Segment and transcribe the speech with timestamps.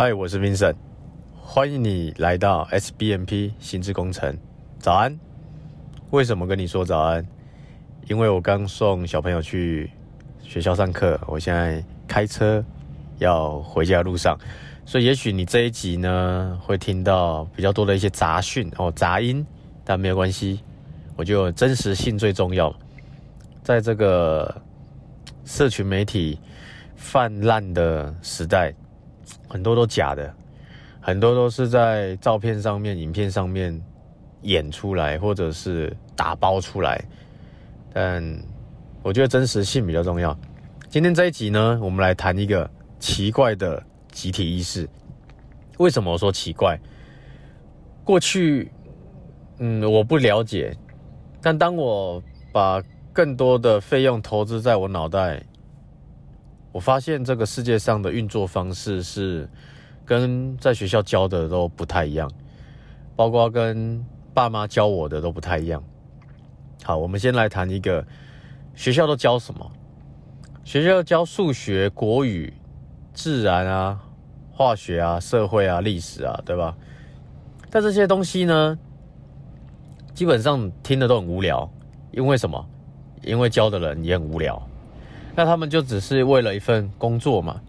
[0.00, 0.76] 嗨，我是 Vincent，
[1.34, 4.38] 欢迎你来到 SBMP 心智工程。
[4.78, 5.18] 早安。
[6.12, 7.26] 为什么跟你说早安？
[8.06, 9.90] 因为我刚送小朋友去
[10.40, 12.64] 学校上课，我现在开车
[13.18, 14.38] 要回家路上，
[14.86, 19.44] 所以也许你这一集呢会听到比较多的一些杂讯哦，杂音，
[19.84, 20.60] 但没有关系，
[21.16, 22.72] 我就真实性最重要。
[23.64, 24.62] 在这个
[25.44, 26.38] 社群媒体
[26.94, 28.72] 泛滥的时代，
[29.48, 30.34] 很多都假的，
[31.00, 33.80] 很多都是在照片上面、影片上面
[34.42, 37.02] 演出来，或者是打包出来。
[37.92, 38.22] 但
[39.02, 40.36] 我觉得真实性比较重要。
[40.88, 44.88] 今天这一集呢，我们来谈一个奇怪的集体意识。
[45.78, 46.78] 为什么我说奇怪？
[48.04, 48.70] 过去，
[49.58, 50.76] 嗯，我不了解。
[51.40, 52.22] 但当我
[52.52, 55.42] 把更多的费用投资在我脑袋，
[56.72, 59.48] 我发现这个世界上的运作方式是
[60.04, 62.30] 跟在学校教的都不太一样，
[63.16, 65.82] 包括跟爸妈教我的都不太一样。
[66.84, 68.06] 好，我们先来谈一个
[68.74, 69.70] 学校都教什么？
[70.64, 72.52] 学校教数学、国语、
[73.12, 73.98] 自然啊、
[74.52, 76.76] 化学啊、社会啊、历史啊，对吧？
[77.70, 78.78] 但这些东西呢，
[80.14, 81.68] 基本上听的都很无聊，
[82.12, 82.64] 因为什么？
[83.22, 84.62] 因为教的人也很无聊，
[85.38, 87.60] 那他们就只是为了一份工作嘛。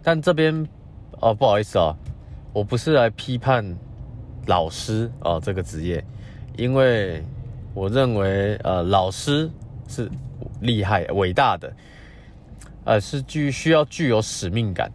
[0.00, 0.64] 但这边
[1.18, 1.92] 哦，不好意思啊，
[2.52, 3.76] 我不是来批判
[4.46, 6.04] 老师哦这个职业，
[6.56, 7.20] 因为
[7.74, 9.50] 我认为呃老师
[9.88, 10.08] 是
[10.60, 11.72] 厉害伟大的，
[12.84, 14.88] 呃是具需要具有使命感，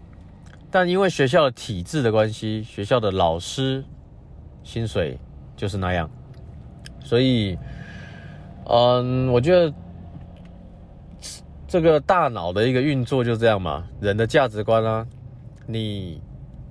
[0.72, 3.84] 但因为学校的体制的关系，学校的老师
[4.64, 5.20] 薪水
[5.58, 6.10] 就是那样，
[7.04, 7.58] 所以
[8.70, 9.74] 嗯，我觉得。
[11.68, 15.06] 这个大脑的一个运作就这样嘛，人的价值观啊，
[15.66, 16.22] 你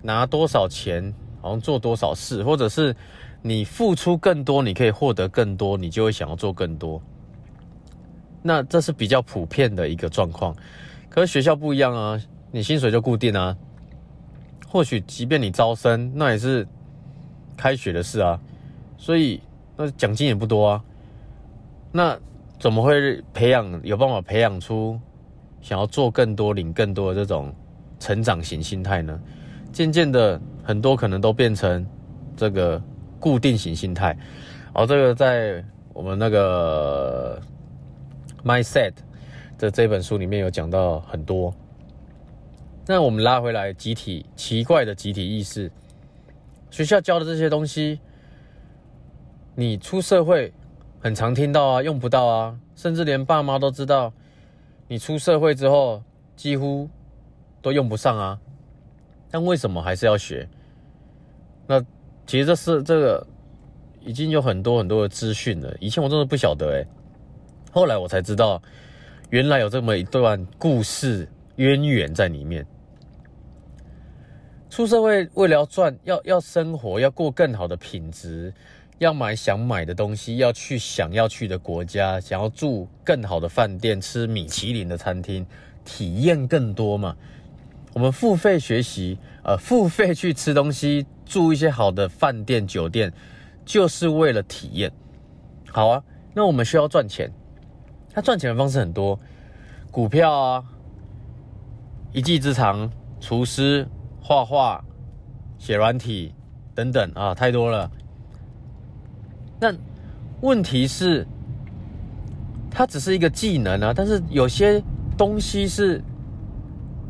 [0.01, 2.95] 拿多少钱，好像做多少事，或者是
[3.43, 7.03] 你付出更多，你可以获得更多，你就会想要做更多。
[8.41, 10.55] 那这是比较普遍的一个状况。
[11.09, 12.21] 可是学校不一样啊，
[12.53, 13.57] 你薪水就固定啊。
[14.69, 16.67] 或许即便你招生，那也是
[17.57, 18.41] 开学的事啊，
[18.97, 19.41] 所以
[19.77, 20.85] 那奖金也不多啊。
[21.91, 22.17] 那。
[22.65, 24.99] 怎么会培养有办法培养出
[25.61, 27.55] 想要做更多、领更多的这种
[28.01, 29.21] 成长型心态呢？
[29.71, 31.87] 渐渐的，很多可能都变成
[32.35, 32.83] 这个
[33.21, 34.17] 固定型心态。
[34.73, 37.39] 而这个在我们那个
[38.43, 38.93] 《Mindset》
[39.59, 41.55] 的这本书里面有讲到很多。
[42.87, 45.71] 那我们拉回来，集体奇怪的集体意识，
[46.71, 48.01] 学校教的这些东西，
[49.55, 50.51] 你出社会。
[51.05, 54.11] 很常听到啊，用不到啊，甚至连爸妈都知道，
[54.89, 56.03] 你出社会之后
[56.35, 56.89] 几乎
[57.61, 58.41] 都用不上啊。
[59.31, 60.49] 但为什么还是要学？
[61.67, 61.79] 那
[62.27, 63.27] 其实这是这个
[64.01, 65.77] 已经有很多很多的资讯了。
[65.79, 66.87] 以前我真的不晓得哎，
[67.71, 68.63] 后来我才知道，
[69.29, 72.67] 原来有这么一段故事渊源在里面。
[74.71, 78.55] 出社会为了要赚，要要生活，要过更好的品质。
[78.99, 85.45] 要买想买的东西，要去想要去的国家，想要住更好的饭店，吃米其林的餐厅，
[85.85, 87.17] 体验更多嘛？
[87.93, 93.13] 我们付费学习，呃，付费去吃东西，住一些好的饭店酒店，
[93.65, 94.91] 就是为了体验。
[95.71, 97.31] 好啊，那我们需要赚钱，
[98.13, 99.19] 他赚钱的方式很多，
[99.91, 100.65] 股票啊，
[102.13, 102.91] 一技之长，
[103.21, 103.87] 厨师、
[104.21, 104.85] 画画、
[105.59, 106.33] 写软体
[106.75, 107.91] 等等啊，太多了。
[109.65, 109.75] 但
[110.43, 111.27] 问题是，
[112.71, 114.83] 它只是一个技能啊，但是有些
[115.17, 116.03] 东西是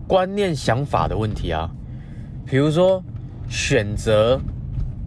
[0.07, 1.69] 观念、想法的问题啊。
[2.47, 3.03] 比如说
[3.49, 4.41] 选择，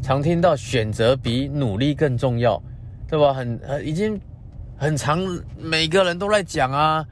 [0.02, 2.62] 常听到选择比努力更重要，
[3.08, 3.34] 对吧？
[3.34, 4.20] 很很已经
[4.76, 5.18] 很长，
[5.58, 7.06] 每个人都在讲啊，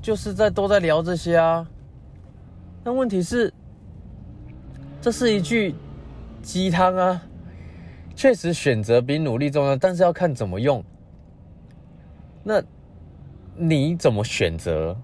[0.00, 1.68] 就是在都在聊这些啊。
[2.82, 3.52] 但问题是，
[5.02, 5.74] 这是一句
[6.40, 7.20] 鸡汤啊。
[8.22, 10.80] 确实，选择比努力重要，但是要看怎么用。
[12.44, 12.62] 那
[13.56, 14.96] 你怎么选择？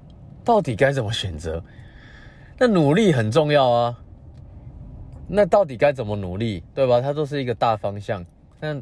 [0.44, 1.60] 到底该怎么选择？
[2.56, 3.98] 那努力很重要啊。
[5.26, 7.00] 那到底该怎么努力，对吧？
[7.00, 8.24] 它都是一个大方向，
[8.60, 8.80] 但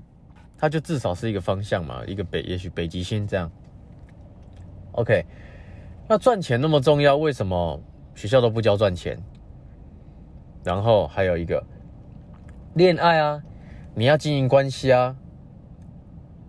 [0.58, 3.50] 它就至少是一个方向嘛，一个北，也许北极星这样。
[4.92, 5.24] OK，
[6.06, 7.80] 那赚钱那么重要，为什么
[8.14, 9.18] 学校都不教赚钱？
[10.62, 11.64] 然后还有一个
[12.74, 13.42] 恋爱啊。
[13.98, 15.16] 你要经营关系啊，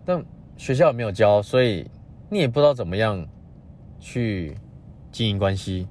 [0.03, 0.21] 但
[0.57, 1.89] 学校也没有教，所以
[2.29, 3.25] 你也不知道怎么样
[4.01, 4.57] 去
[5.13, 5.87] 经营关系。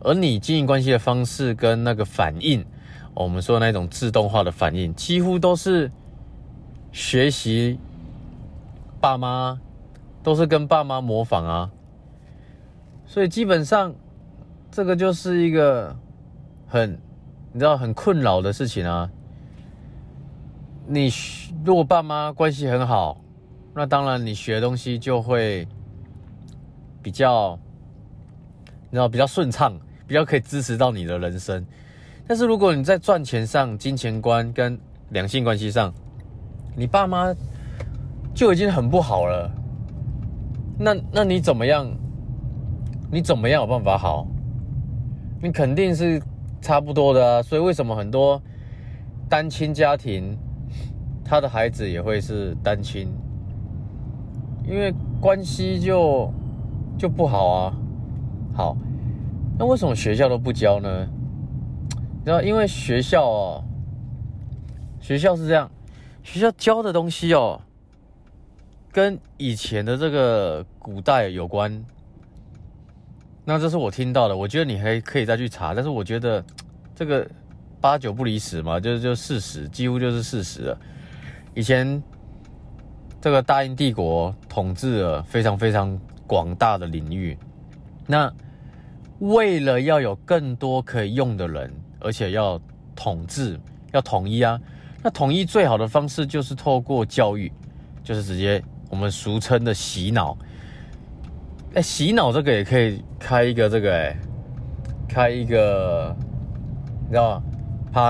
[0.00, 2.64] 而而你经营关系的方式跟那个反应，
[3.14, 5.90] 我们说那种自动化的反应，几乎都是
[6.92, 7.78] 学习
[9.00, 9.60] 爸妈，
[10.22, 11.70] 都是跟爸妈模仿啊。
[13.04, 13.94] 所以基本上，
[14.70, 15.94] 这个就是一个
[16.66, 16.98] 很
[17.52, 19.10] 你知道很困扰的事情啊。
[20.90, 21.12] 你
[21.66, 23.20] 如果爸妈关系很好，
[23.74, 25.68] 那当然你学东西就会
[27.02, 27.58] 比较，
[28.88, 31.62] 你知道比较顺畅，比较可以支持到你的人生。
[32.26, 34.80] 但是如果你在赚钱上、金钱观跟
[35.10, 35.92] 两性关系上，
[36.74, 37.34] 你爸妈
[38.34, 39.50] 就已经很不好了，
[40.78, 41.86] 那那你怎么样？
[43.10, 44.26] 你怎么样有办法好？
[45.42, 46.18] 你肯定是
[46.62, 47.42] 差不多的啊。
[47.42, 48.40] 所以为什么很多
[49.28, 50.34] 单亲家庭，
[51.28, 53.06] 他的孩子也会是单亲？
[54.66, 56.32] 因为关系就
[56.96, 57.76] 就不好啊。
[58.54, 58.76] 好，
[59.58, 61.06] 那为什么学校都不教呢？
[62.24, 63.64] 知道，因为学校哦，
[65.00, 65.70] 学校是这样，
[66.22, 67.60] 学校教的东西哦，
[68.90, 71.84] 跟以前的这个古代有关。
[73.44, 76.44] 那这是我听到的，我觉得你还可以再去查，但是我觉得
[76.94, 77.26] 这个
[77.80, 80.78] 八九不离十嘛，就是就事实，几乎就是事实了。
[81.58, 82.00] 以前
[83.20, 87.36] 这个大英帝国统治了非常非常广大的领域，
[88.06, 88.32] 那
[89.18, 91.68] 为了要有更多可以用的人，
[91.98, 92.60] 而且要
[92.94, 93.58] 统治
[93.90, 94.56] 要统一啊，
[95.02, 97.52] 那统一最好的方式就是透过教育，
[98.04, 100.38] 就是直接我们俗称的洗脑。
[101.74, 104.16] 哎，洗脑这个也可以开一个这个哎，
[105.08, 106.16] 开一个，
[107.06, 107.42] 你知道吗？
[107.92, 108.00] 拍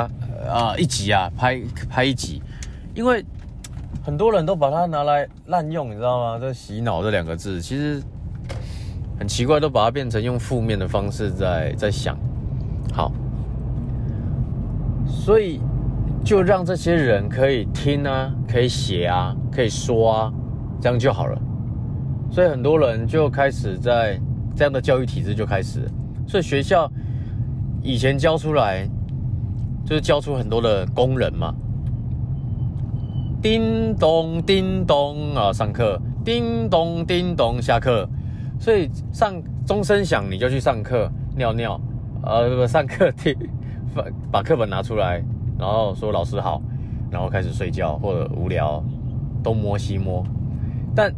[0.46, 1.58] 啊一集啊，拍
[1.88, 2.42] 拍一集，
[2.94, 3.24] 因为
[4.08, 6.38] 很多人都把它拿来滥用，你知道吗？
[6.40, 8.02] 这洗脑这两个字其实
[9.18, 12.18] 很奇怪，都把它变成用负面的方式在在想。
[12.90, 13.12] 好，
[15.06, 15.60] 所以
[16.24, 20.32] 就让这些人可以听啊，可以写啊，可以说啊，
[20.80, 21.38] 这样就好了。
[22.30, 24.18] 所以很多人就开始在
[24.56, 25.86] 这样的教育体制就开始，
[26.26, 26.90] 所以学校
[27.82, 28.88] 以前教出来
[29.84, 31.54] 就是教出很多的工人嘛，
[33.40, 38.08] 叮咚叮咚啊上课，叮咚叮咚下课，
[38.58, 41.80] 所以上钟声响你就去上课尿尿，
[42.22, 43.36] 呃不上课听
[43.94, 45.22] 把把课本拿出来，
[45.58, 46.60] 然后说老师好，
[47.10, 48.82] 然后开始睡觉或者无聊
[49.42, 50.24] 东摸西摸，
[50.94, 51.12] 但。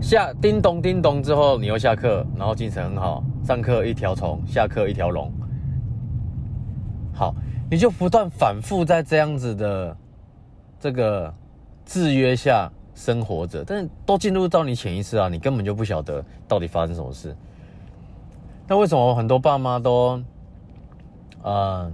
[0.00, 3.20] 下叮咚叮咚之后，你又下课，然后精神很好。
[3.42, 5.28] 上课一条虫，下课一条龙。
[7.12, 7.34] 好，
[7.68, 9.96] 你就不断反复在这样子的
[10.80, 11.32] 这个
[11.84, 17.36] 制约下生活着，但是都进入到你潜意识啊，你根本就不晓得到底发生什么事。
[18.66, 20.22] 那为什么很多爸妈都
[21.42, 21.90] 啊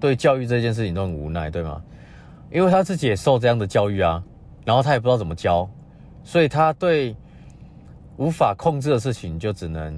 [0.00, 1.82] 对教育这件事情都很无奈，对吗？
[2.50, 4.22] 因为他自己也受这样的教育啊，
[4.64, 5.68] 然后他也不知道怎么教，
[6.22, 7.16] 所以他对。
[8.16, 9.92] 无法控制的事情，就只能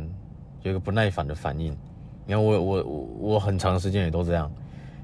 [0.63, 1.77] 有一个不耐烦的反应。
[2.25, 4.51] 你看，我我我我很长时间也都这样，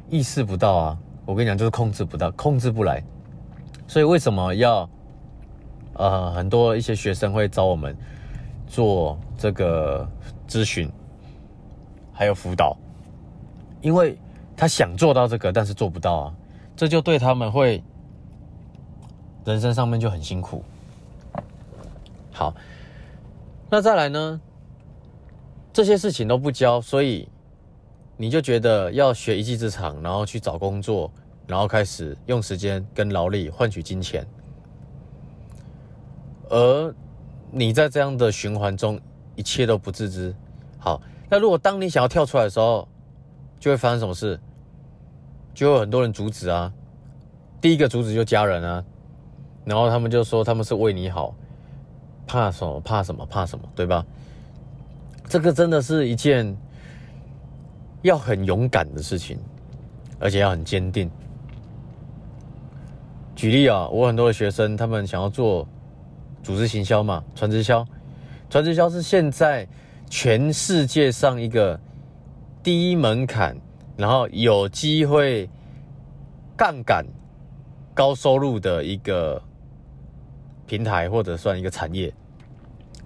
[0.09, 0.99] 意识不到啊。
[1.27, 3.05] 我跟你讲，就是控制不到，控制不来。
[3.93, 4.89] 所以为什么要
[5.93, 7.95] 呃很多一些学生会找我们
[8.67, 10.09] 做这个
[10.49, 10.91] 咨询，
[12.11, 12.75] 还有辅导？
[13.83, 14.17] 因为
[14.57, 16.35] 他想做到这个，但是做不到啊，
[16.75, 17.85] 这就对他们会
[19.45, 20.65] 人生上面就很辛苦。
[22.33, 22.55] 好。
[23.69, 24.41] 那再来呢？
[25.71, 27.29] 这些事情都不教，所以
[28.17, 31.13] 你就觉得要学一技之长，然后去找工作，
[31.53, 34.27] 然后开始用时间跟劳力换取金钱。
[36.49, 36.95] 而
[37.51, 38.99] 你在这样的循环中，
[39.37, 40.35] 一切都不自知。
[40.79, 42.89] 好，那如果当你想要跳出来的时候，
[43.61, 44.41] 就会发生什么事？
[45.53, 46.73] 就有很多人阻止啊。
[47.61, 48.83] 第一个阻止就家人啊，
[49.67, 51.35] 然后他们就说他们是为你好。
[52.27, 52.81] 怕什么？
[52.81, 53.27] 怕什么？
[53.27, 53.69] 怕什么？
[53.75, 54.03] 对吧？
[55.29, 56.57] 这个真的是一件
[58.01, 59.39] 要很勇敢的事情，
[60.19, 61.11] 而且要很坚定。
[63.43, 65.67] 举例啊，我很多的学生，他们想要做
[66.45, 67.85] 组织行销嘛，传直销。
[68.49, 69.67] 传直销是现在
[70.09, 71.77] 全世界上一个
[72.63, 73.57] 低门槛，
[73.97, 75.51] 然后有机会
[76.57, 77.05] 杠杆、
[77.93, 79.43] 高收入的一个。
[80.65, 82.11] 平台或者算一个产业，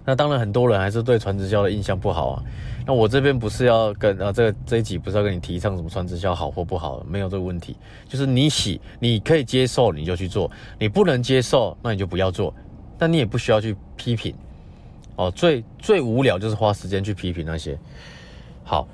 [0.05, 2.43] 那当然很多人还是对传直销的印象不好啊。
[2.87, 7.77] 那我这边不是要跟啊，这个这一集不是要跟你提倡什么穿直销好或不好，没有这个问题。
[8.09, 12.55] 就是你喜你可以接受你就去做，你不能接受那你就不要做。
[12.97, 14.35] 但你也不需要去批评
[15.17, 15.31] 哦。
[15.33, 17.77] 最最无聊就是花时间去批评那些
[18.65, 18.87] 好，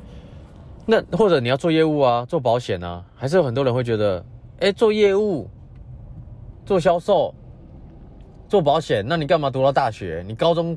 [0.87, 4.25] 那或者你要做业务啊，做保险啊，还是有很多人会觉得，
[4.61, 5.49] 哎，做业务、
[6.65, 7.33] 做销售、
[8.49, 10.25] 做保险，那你干嘛读到大学？
[10.27, 10.77] 你高中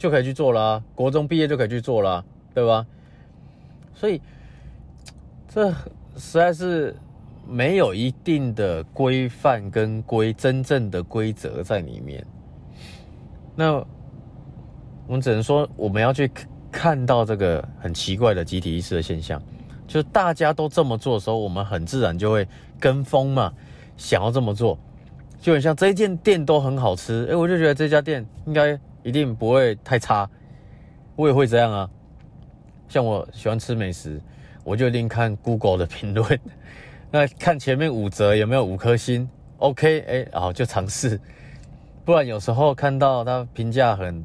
[0.00, 2.84] 就可以去做了，国中毕业就可以去做了，对吧？
[3.94, 4.20] 所以
[5.48, 5.70] 这
[6.16, 6.96] 实在是。
[7.48, 12.24] 没有一定的规范跟规真正的规则在里面，
[13.56, 13.74] 那
[15.08, 16.30] 我们只能说我们要去
[16.70, 19.42] 看到这个很奇怪的集体意识的现象，
[19.88, 22.46] 就是大家都这么做的时候，我们很自然就会
[22.78, 23.52] 跟风嘛，
[23.96, 24.78] 想要这么做，
[25.40, 30.28] 就很像这一间店都很好吃，哎，我就觉得这家店应该一定不会太差，
[31.16, 31.90] 我也会这样啊，
[32.88, 34.20] 像我喜欢吃美食，
[34.64, 36.38] 我就一定看 Google 的评论。
[37.10, 39.28] 那看前面五折有没有五颗星
[39.58, 41.20] ？OK，哎，然后就尝试。
[42.04, 44.24] 不然有时候看到他评价很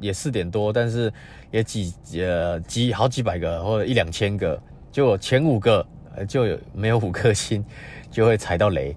[0.00, 1.12] 也四点多，但是
[1.50, 4.60] 也几呃几好几百个或者一两千个，
[4.92, 5.86] 就前五个
[6.28, 7.64] 就有没有五颗星，
[8.10, 8.94] 就会踩到雷。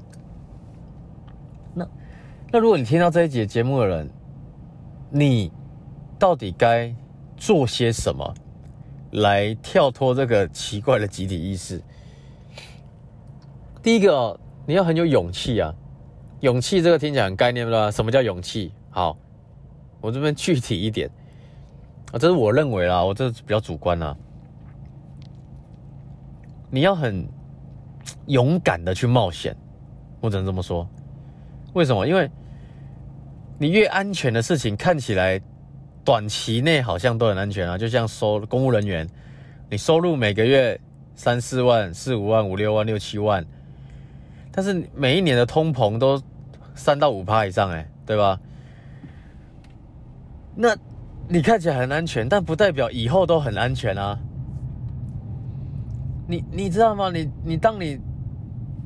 [1.73, 1.87] 那
[2.51, 4.09] 那如果你听到这一节节目的人，
[5.09, 5.51] 你
[6.17, 6.93] 到底该
[7.35, 8.33] 做些什么
[9.11, 11.81] 来跳脱这个奇怪的集体意识？
[13.81, 15.73] 第一个，你要很有勇气啊！
[16.41, 17.89] 勇气这个听起来很概念，吧？
[17.89, 18.71] 什么叫勇气？
[18.89, 19.17] 好，
[19.99, 21.09] 我这边具体一点
[22.11, 24.15] 啊，这是我认为啦，我这比较主观啊。
[26.69, 27.27] 你要很
[28.27, 29.55] 勇敢的去冒险，
[30.21, 30.87] 我只能这么说。
[31.73, 32.05] 为什么？
[32.07, 32.29] 因为
[33.59, 35.39] 你越安全的事情，看起来
[36.05, 37.77] 短期内好像都很安全啊。
[37.77, 39.05] 就像收公务人员，
[39.69, 40.79] 你收入每个月
[41.13, 43.45] 三四万、四五万、五六万、六七万。
[44.51, 46.21] 但是每一年的通膨都
[46.73, 48.39] 三到五趴以上，哎，对吧？
[50.55, 50.75] 那
[51.27, 54.17] 你看起来很安全，但不代表以后都很安全啊。
[56.27, 57.11] 你你知道吗？
[57.11, 57.99] 你你当你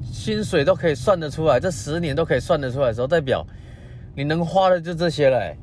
[0.01, 3.45] 薪水都可以算得出来，这十年都可以算得出来的时候，代表
[4.15, 5.55] 你能花的就这些了。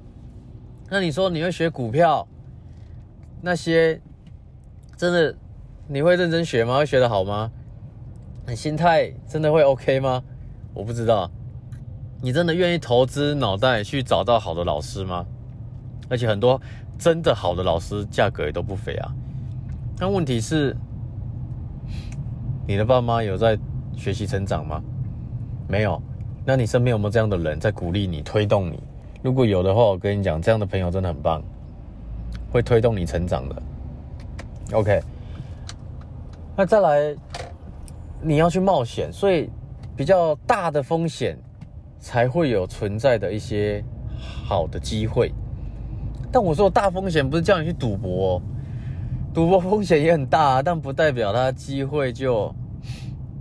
[0.89, 2.27] 那你说你会学股票，
[3.41, 4.01] 那些
[4.97, 5.35] 真的
[5.87, 6.79] 你会认真学吗？
[6.79, 7.51] 会学得好吗？
[8.47, 10.23] 你心态真的会 OK 吗？
[10.75, 11.31] 我不知道。
[12.23, 15.25] 你真的愿意投资脑袋去找到好的老师吗？
[16.09, 16.61] 而且很多
[16.99, 19.15] 真的好的老师价格也都不菲啊。
[19.97, 20.77] 但问题是，
[22.67, 23.57] 你的爸妈有在
[23.97, 24.83] 学习成长吗？
[25.69, 26.03] 没有。
[26.45, 28.79] 那你身边有没有这样的人在鼓励你、推动你？
[29.23, 31.43] 如果有的话，我跟你讲，这样的朋友真的很棒，
[32.51, 33.63] 会推动你成长的。
[34.73, 35.01] OK。
[36.57, 37.17] 那再来。
[38.23, 39.49] 你要去冒险，所以
[39.97, 41.39] 比较大的风险
[41.99, 43.83] 才会有存在的一些
[44.19, 45.33] 好的机会。
[46.31, 48.43] 但我说大风险不是叫你去赌博，
[49.33, 52.55] 赌博风险也很大，但不代表它机会就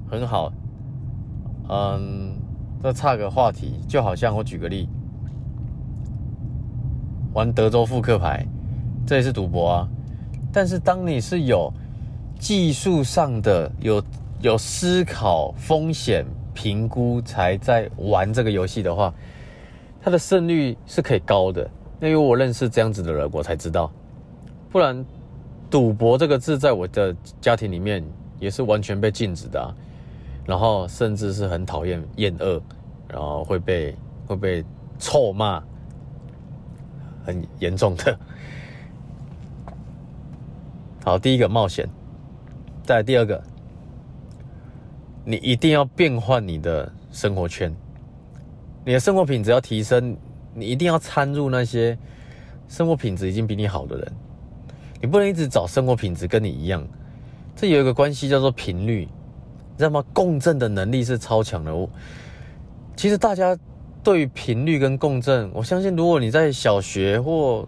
[0.10, 0.50] 很好。
[1.68, 2.29] 嗯，
[2.82, 4.88] 这差个话题，就好像我举个例，
[7.34, 8.46] 玩德州扑克牌，
[9.06, 9.90] 这也是赌博啊。
[10.52, 11.72] 但是当你是有
[12.40, 14.04] 技术上的有。
[14.42, 19.14] 有思考风险评估才在玩这个游戏的话，
[20.02, 21.70] 它的胜率是可以高的。
[22.00, 23.92] 那因为我认识这样子的人，我才知道。
[24.70, 25.06] 不然，
[25.70, 28.02] 赌博这个字在我的家庭里面
[28.40, 29.76] 也是完全被禁止的，
[30.50, 32.60] 然后甚至是很讨厌、厌恶，
[33.08, 34.66] 然后会被会被
[34.98, 35.62] 臭骂，
[37.24, 38.20] 很严重的。
[41.06, 41.88] 好，第一个冒险，
[42.84, 43.40] 再第二个。
[45.24, 47.72] 你一定要变换你的生活圈，
[48.84, 50.18] 你的生活品质要提升，
[50.56, 51.96] 你一定要参入那些
[52.68, 54.12] 生活品质已经比你好的人，
[55.00, 56.84] 你不能一直找生活品质跟你一样。
[57.56, 59.08] 这有一个关系叫做频率，
[59.80, 60.04] 你知道吗？
[60.12, 61.74] 共振的能力是超强的。
[61.74, 61.90] 我
[62.98, 63.58] 其实大家
[64.04, 67.66] 对频率跟共振，我相信如果你在小学或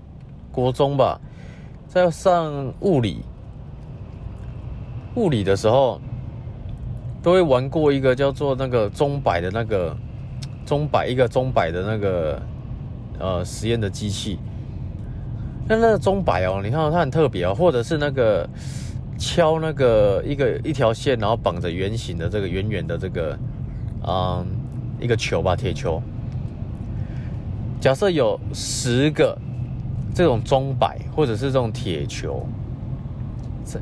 [0.52, 1.18] 国中吧，
[1.88, 3.24] 在上物理
[5.16, 6.02] 物理的时候。
[7.24, 9.96] 都会玩过一个叫做那个钟摆的那个
[10.66, 12.42] 钟摆，一个钟摆的那个
[13.20, 14.40] 呃实验的机器。
[15.68, 18.50] 那那个钟摆哦，你看它很特别哦，或者是那个
[19.22, 23.38] 敲那个一个一条线，然后绑着圆形的这个圆圆的这个
[24.08, 24.44] 嗯
[25.00, 26.02] 一个球吧，铁球。
[27.80, 29.38] 假设有十个
[30.12, 32.44] 这种钟摆，或者是这种铁球。
[33.64, 33.80] 在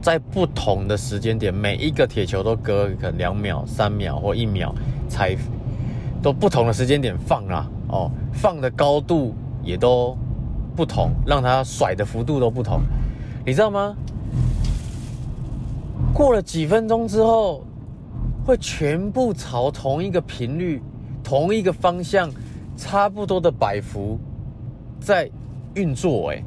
[0.00, 4.72] 在不同的时间点，每一个铁球都隔个两秒、三秒或一秒，
[5.08, 5.36] 才
[6.22, 10.16] 都不同的时间点放啊，哦，放的高度也都
[10.76, 12.82] 不同，让它甩的幅度都不同，
[13.44, 13.96] 你知道吗？
[16.16, 17.62] 过了几分钟之后，
[18.42, 20.80] 会全部朝同一个频率、
[21.22, 22.30] 同一个方向、
[22.74, 24.18] 差不多的摆幅
[24.98, 25.30] 在
[25.74, 26.30] 运作。
[26.30, 26.42] 哎，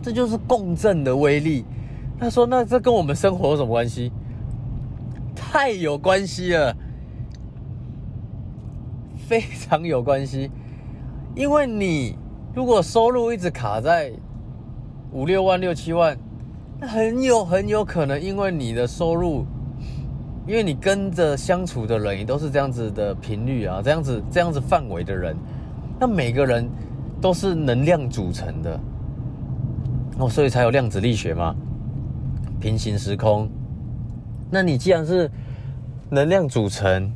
[0.00, 1.66] 这就是共振的威力。
[2.18, 4.10] 他说：“那这跟我们生活有什么关系？
[5.34, 6.74] 太有关系了，
[9.28, 10.50] 非常有关系。
[11.34, 12.16] 因为你
[12.54, 14.10] 如果收入一直卡在
[15.12, 16.18] 五六万、六七万。”
[16.80, 19.46] 很有很有可能，因为你的收入，
[20.46, 25.34] 因为你跟着相处的人也都是这样子的频率啊，这样子这样子范围的人，
[25.98, 26.68] 那每个人
[27.20, 28.80] 都是能量组成的，
[30.18, 31.54] 哦，所以才有量子力学嘛，
[32.60, 33.48] 平行时空。
[34.50, 35.30] 那你既然是
[36.10, 37.10] 能量组成，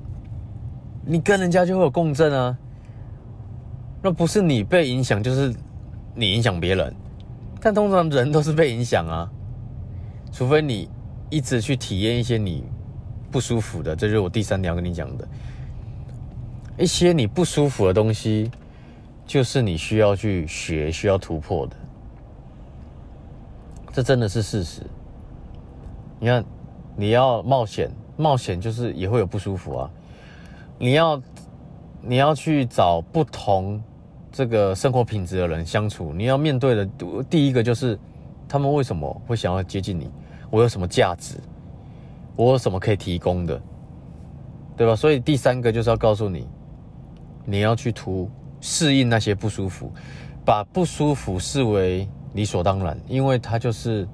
[1.05, 2.57] 你跟人家就会有共振啊。
[4.03, 5.55] 那不是你被影响，就是
[6.15, 6.93] 你影响别人，
[7.61, 9.31] 但通常人都是被影响啊。
[10.33, 10.89] 除非你
[11.29, 12.65] 一直去体验一些你
[13.31, 15.29] 不舒服的，这就是我第三条跟你讲的，
[16.79, 18.51] 一些你不舒服的东西，
[19.27, 21.77] 就是你需要去学、需要突破的。
[23.93, 24.83] 这真的是事实。
[26.19, 26.45] 你看，
[26.97, 29.91] 你要冒险，冒险就是也会有不舒服啊。
[30.79, 31.23] 你要
[32.03, 33.83] 你要去找不同
[34.33, 36.89] 这个生活品质的人相处，你要面对的
[37.29, 37.99] 第一个就是
[38.51, 40.11] 他们为什么会想要接近你。
[40.51, 41.37] 我有什么价值？
[42.35, 43.63] 我有什么可以提供的，
[44.77, 44.97] 对吧？
[44.97, 46.49] 所以第三个就是要告诉你，
[47.45, 48.29] 你要去图
[48.61, 49.93] 适应那些不舒服，
[50.45, 54.09] 把不舒服视为理所当然，因为它就是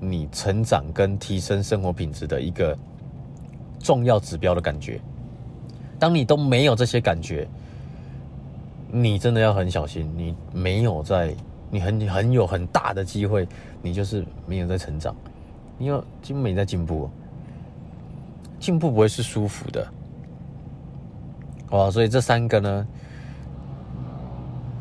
[0.00, 2.76] 你成长跟提升生活品质的一个
[3.78, 5.00] 重要指标的感觉。
[5.98, 7.46] 当你都没有这些感觉，
[8.90, 10.10] 你真的要很小心。
[10.16, 11.32] 你没有在，
[11.70, 13.46] 你很很有很大的机会，
[13.80, 15.14] 你就是没有在成长。
[15.78, 17.08] 因为基本没在进步，
[18.58, 19.88] 进步不会是舒服的，
[21.70, 21.90] 哇！
[21.90, 22.86] 所以这三个呢，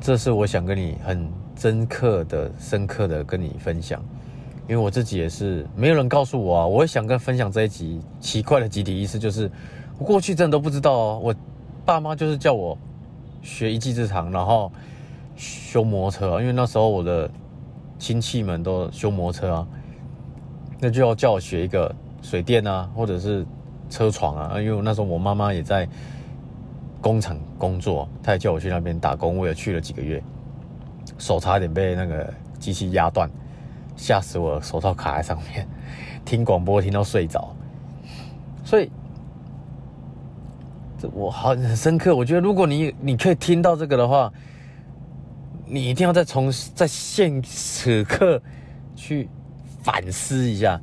[0.01, 4.03] 这是我想跟你很深刻的、深刻的跟你分享，
[4.67, 9.49] 因为我自己也是没有人告诉我啊，我会想跟分享这一集奇怪的集体意识，就是
[9.97, 11.35] 我过去真的都不知道哦，我
[11.85, 12.77] 爸妈就是叫我
[13.41, 14.69] 学一技之长，然后
[15.39, 17.31] 修摩托车，因为那时候我的
[17.97, 19.67] 亲戚们都修摩托车啊。
[20.81, 23.45] 那就要叫我学一个水电啊，或者是
[23.89, 25.87] 车床啊，因为那时候我妈妈也在
[26.99, 30.21] 工厂工作，她也叫我去那边打工，我也去了几个月，
[31.17, 33.29] 手差点被那个机器压断，
[33.95, 35.65] 吓死我，手套卡在上面，
[36.25, 37.55] 听广播听到睡着，
[38.65, 38.91] 所以
[40.97, 44.31] 这我好很深刻，我觉得如果你你可以听到这个的话，
[45.69, 48.41] 你一定要再从在现此刻
[48.95, 49.29] 去。
[49.81, 50.79] 反思一下，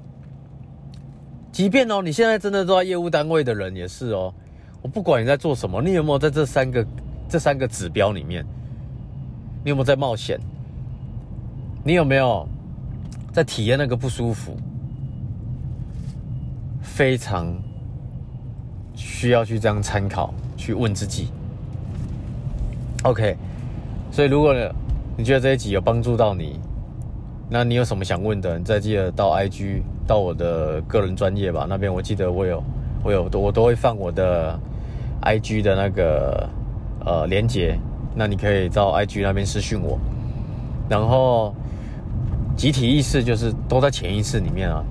[1.53, 4.33] 即便哦，你现在真的做业务单位的人也是哦。
[4.81, 6.85] 我不管你在做什么，你有没有在这三个
[7.29, 8.45] 这三个指标里面，
[9.63, 10.41] 你有没有在冒险？
[11.85, 12.49] 你有没有
[13.35, 14.57] 在体验那个不舒服？
[16.81, 17.55] 非常
[18.95, 21.29] 需要去这样参考，去问自己。
[23.03, 23.37] OK，
[24.17, 24.55] 所以如果
[25.15, 26.59] 你觉得这一集有帮助到你。
[27.51, 28.59] 那你有什么想问的？
[28.59, 32.65] 你再记得到 IG 到我的个人专业吧，那边我记得我有
[33.05, 34.59] 我有我都会放我的
[35.21, 36.49] IG 的那个
[37.05, 37.79] 呃连接，
[38.15, 39.99] 那你可以到 IG 那边私讯我。
[40.89, 41.55] 然后
[42.57, 44.83] 集体意识就是都在潜意识里面啊，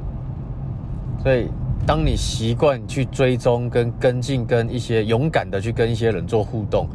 [1.23, 1.47] 所以
[1.83, 6.87] 当你习惯去追踪跟跟进，跟一些勇敢的去跟一些人做互动，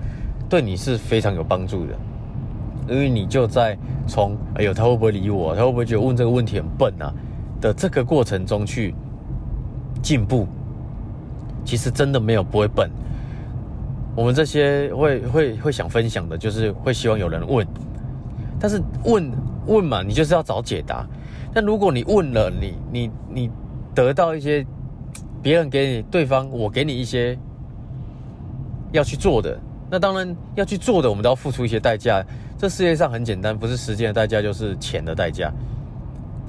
[0.48, 1.92] 对你是非常有帮助的。
[2.88, 7.12] 因为你就在从哎呦他会不会理我，他会不会觉得问这个问题很笨啊
[7.60, 8.94] 的这个过程中去
[10.02, 10.46] 进步，
[11.64, 12.90] 其实真的没有不会笨。
[14.16, 17.66] 我们这些会会会想分享的，就是会希望有人问，
[18.58, 19.30] 但是问
[19.66, 21.06] 问嘛，你就是要找解答。
[21.54, 23.50] 但如果你问了，你你你
[23.94, 24.66] 得到一些
[25.40, 27.38] 别人给你对方，我给你一些
[28.90, 29.58] 要去做的。
[29.88, 32.24] 那当然要去做的，我们都要付出一些代价。
[32.60, 35.50] 这世界上很简单，不是时间的代价，就是钱的代价。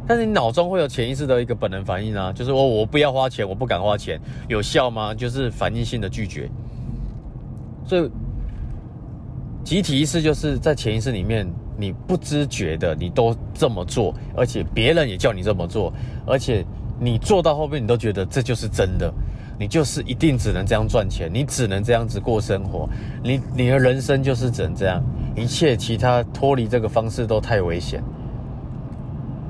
[0.06, 4.20] 但是你脑中会有潜意识的一个本能反应啊，就是我我不要花钱，我不敢花钱，
[4.50, 5.14] 有效吗？
[5.16, 6.50] 就是反应性的拒绝。
[7.86, 8.12] 所以
[9.64, 15.94] 集体意识就是在潜意识里面，你不知觉的你都这么做，而且别人也叫你这么做，
[16.28, 16.66] 而且
[17.00, 19.10] 你做到后面你都觉得这就是真的。
[19.58, 22.90] 你就是一定只能这样赚钱，你只能这样子过生活，
[23.24, 25.02] 你你的人生就是只能这样，
[25.36, 28.04] 一切其他脱离这个方式都太危险。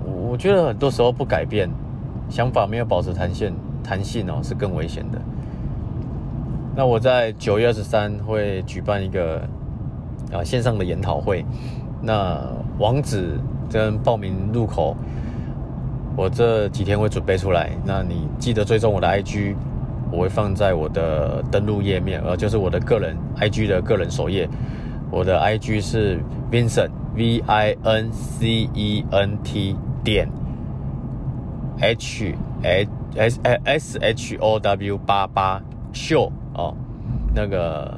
[0.05, 1.69] 我觉得很多时候不改变，
[2.29, 5.19] 想法没有保持弹性，弹性哦是更危险的。
[6.75, 9.41] 那我在九月二十三会举办一个
[10.31, 11.43] 啊线上的研讨会，
[12.01, 12.39] 那
[12.79, 13.37] 网址
[13.69, 14.95] 跟报名入口，
[16.15, 17.71] 我这几天会准备出来。
[17.83, 19.55] 那你记得追踪我的 IG，
[20.11, 24.47] 我会放在我的登录页面，呃，就是我的个人 IG 的个人首页。
[25.11, 26.19] 我的 IG 是
[26.49, 30.27] Vincent V I N C E N T 点
[31.79, 32.35] H
[33.15, 36.31] S S H O W 八八秀。
[36.53, 36.75] 哦，
[37.33, 37.97] 那个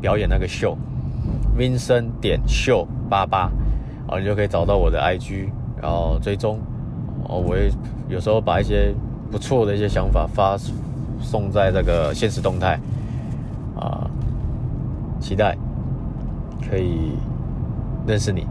[0.00, 0.76] 表演那个秀
[1.56, 3.48] ，Vincent 点秀八八，
[4.08, 5.48] 哦，你就可以找到我的 IG，
[5.80, 6.58] 然后追踪，
[7.28, 7.70] 哦，我也
[8.08, 8.92] 有时候把一些
[9.30, 10.56] 不错的一些想法发
[11.20, 12.76] 送在这个现实动态，
[13.78, 14.10] 啊，
[15.20, 15.56] 期待
[16.68, 17.12] 可以
[18.06, 18.46] 认识你，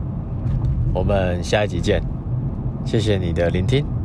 [0.93, 2.01] 我们下一集见，
[2.85, 4.00] 谢谢你的聆听。